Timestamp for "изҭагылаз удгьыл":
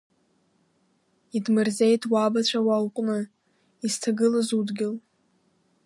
3.85-4.95